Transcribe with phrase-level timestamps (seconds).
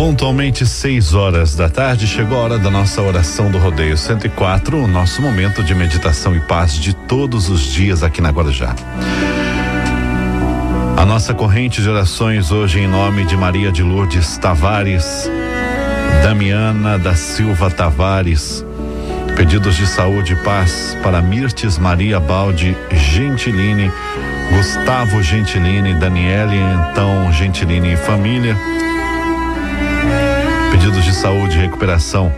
[0.00, 4.88] Pontualmente 6 horas da tarde, chegou a hora da nossa oração do Rodeio 104, o
[4.88, 8.74] nosso momento de meditação e paz de todos os dias aqui na Guarujá.
[10.96, 15.30] A nossa corrente de orações hoje em nome de Maria de Lourdes Tavares,
[16.22, 18.64] Damiana da Silva Tavares,
[19.36, 23.92] pedidos de saúde e paz para Mirtes Maria Baldi Gentilini,
[24.50, 28.56] Gustavo Gentilini, Daniele então Gentilini e família.
[30.70, 32.32] Pedidos de saúde e recuperação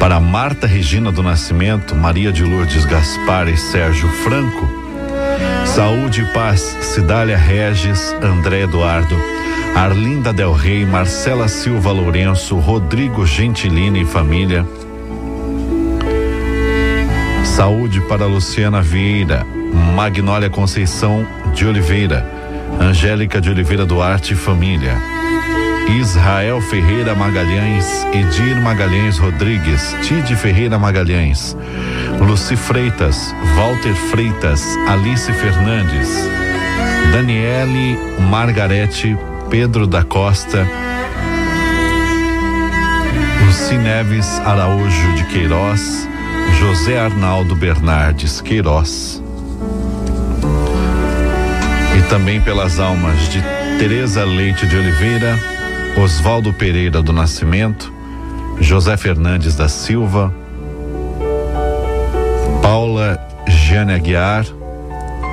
[0.00, 4.66] para Marta Regina do Nascimento, Maria de Lourdes Gaspar e Sérgio Franco.
[5.66, 9.14] Saúde e paz, Cidália Regis, André Eduardo,
[9.76, 14.66] Arlinda Del Rey, Marcela Silva Lourenço, Rodrigo Gentilini e família.
[17.44, 19.46] Saúde para Luciana Vieira,
[19.94, 22.26] Magnólia Conceição de Oliveira,
[22.80, 25.09] Angélica de Oliveira Duarte e família.
[25.98, 31.56] Israel Ferreira Magalhães, Edir Magalhães Rodrigues, Tide Ferreira Magalhães,
[32.20, 36.08] Luci Freitas, Walter Freitas, Alice Fernandes,
[37.12, 37.98] Daniele
[38.30, 40.66] Margarete, Pedro da Costa,
[43.44, 46.08] Luci Neves Araújo de Queiroz,
[46.60, 49.20] José Arnaldo Bernardes Queiroz.
[51.98, 53.42] E também pelas almas de
[53.78, 55.38] Tereza Leite de Oliveira,
[55.96, 57.92] Oswaldo Pereira do Nascimento,
[58.60, 60.32] José Fernandes da Silva,
[62.62, 64.46] Paula Jane Aguiar,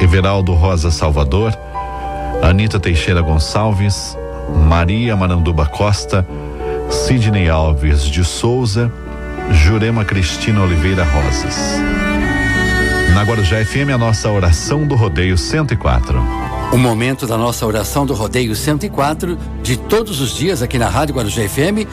[0.01, 1.57] Everaldo Rosa Salvador,
[2.41, 4.17] Anita Teixeira Gonçalves,
[4.67, 6.27] Maria Maranduba Costa,
[6.89, 8.91] Sidney Alves de Souza,
[9.51, 11.79] Jurema Cristina Oliveira Rosas.
[13.13, 16.56] Na Guarujá FM, a nossa oração do Rodeio 104.
[16.71, 21.15] O momento da nossa oração do Rodeio 104, de todos os dias aqui na Rádio
[21.15, 21.87] Guarujá FM,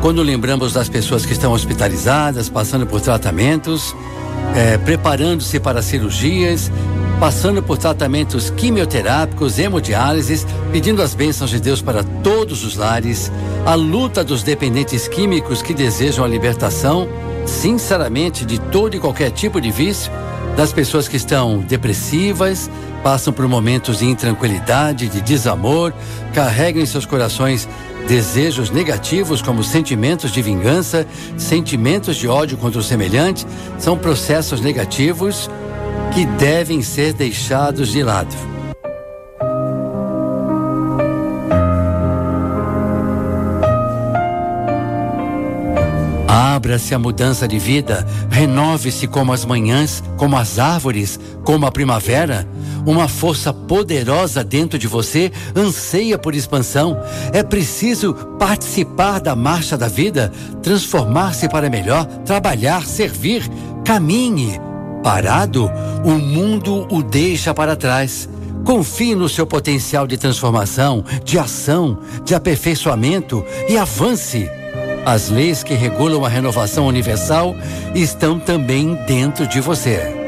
[0.00, 3.94] quando lembramos das pessoas que estão hospitalizadas, passando por tratamentos,
[4.54, 6.70] é, preparando-se para cirurgias,
[7.18, 13.32] passando por tratamentos quimioterápicos, hemodiálises, pedindo as bênçãos de Deus para todos os lares,
[13.66, 17.08] a luta dos dependentes químicos que desejam a libertação,
[17.44, 20.10] sinceramente, de todo e qualquer tipo de vício,
[20.56, 22.70] das pessoas que estão depressivas,
[23.02, 25.92] passam por momentos de intranquilidade, de desamor,
[26.34, 27.68] carregam em seus corações
[28.06, 31.06] desejos negativos como sentimentos de vingança,
[31.36, 33.46] sentimentos de ódio contra o semelhante,
[33.78, 35.48] são processos negativos
[36.12, 38.59] que devem ser deixados de lado.
[46.70, 52.46] Abra-se a mudança de vida, renove-se como as manhãs, como as árvores, como a primavera.
[52.86, 56.96] Uma força poderosa dentro de você anseia por expansão.
[57.32, 60.30] É preciso participar da marcha da vida,
[60.62, 63.42] transformar-se para melhor, trabalhar, servir.
[63.84, 64.60] Caminhe.
[65.02, 65.68] Parado,
[66.04, 68.28] o mundo o deixa para trás.
[68.64, 74.48] Confie no seu potencial de transformação, de ação, de aperfeiçoamento e avance.
[75.04, 77.56] As leis que regulam a renovação universal
[77.94, 80.19] estão também dentro de você.